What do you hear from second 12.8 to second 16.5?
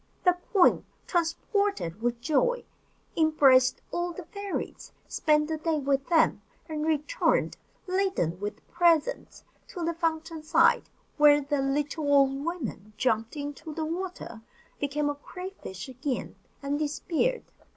jumped into the water, became a cray fish again,